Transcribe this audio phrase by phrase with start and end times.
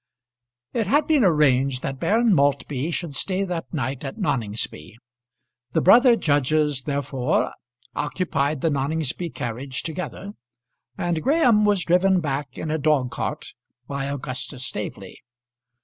[0.73, 4.95] It had been arranged that Baron Maltby should stay that night at Noningsby.
[5.73, 7.53] The brother judges therefore
[7.95, 10.31] occupied the Noningsby carriage together,
[10.97, 13.53] and Graham was driven back in a dog cart
[13.87, 15.19] by Augustus Staveley.